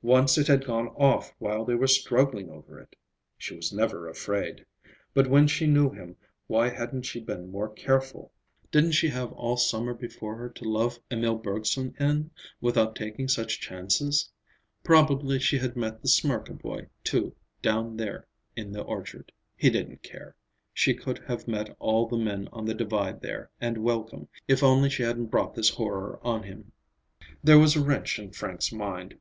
Once 0.00 0.38
it 0.38 0.46
had 0.46 0.64
gone 0.64 0.88
off 0.96 1.34
while 1.38 1.62
they 1.62 1.74
were 1.74 1.86
struggling 1.86 2.48
over 2.48 2.80
it. 2.80 2.96
She 3.36 3.54
was 3.54 3.74
never 3.74 4.08
afraid. 4.08 4.64
But, 5.12 5.26
when 5.28 5.46
she 5.46 5.66
knew 5.66 5.90
him, 5.90 6.16
why 6.46 6.70
hadn't 6.70 7.02
she 7.02 7.20
been 7.20 7.50
more 7.50 7.68
careful? 7.68 8.32
Didn't 8.70 8.92
she 8.92 9.08
have 9.08 9.32
all 9.34 9.58
summer 9.58 9.92
before 9.92 10.34
her 10.36 10.48
to 10.48 10.64
love 10.64 10.98
Emil 11.10 11.34
Bergson 11.34 11.94
in, 12.00 12.30
without 12.58 12.96
taking 12.96 13.28
such 13.28 13.60
chances? 13.60 14.30
Probably 14.82 15.38
she 15.38 15.58
had 15.58 15.76
met 15.76 16.00
the 16.00 16.08
Smirka 16.08 16.54
boy, 16.54 16.86
too, 17.04 17.36
down 17.60 17.98
there 17.98 18.26
in 18.56 18.72
the 18.72 18.80
orchard. 18.80 19.30
He 19.58 19.68
didn't 19.68 20.02
care. 20.02 20.34
She 20.72 20.94
could 20.94 21.18
have 21.18 21.46
met 21.46 21.76
all 21.78 22.08
the 22.08 22.16
men 22.16 22.48
on 22.50 22.64
the 22.64 22.72
Divide 22.72 23.20
there, 23.20 23.50
and 23.60 23.76
welcome, 23.84 24.28
if 24.48 24.62
only 24.62 24.88
she 24.88 25.02
hadn't 25.02 25.26
brought 25.26 25.54
this 25.54 25.68
horror 25.68 26.18
on 26.22 26.44
him. 26.44 26.72
There 27.44 27.58
was 27.58 27.76
a 27.76 27.82
wrench 27.84 28.18
in 28.18 28.30
Frank's 28.30 28.72
mind. 28.72 29.14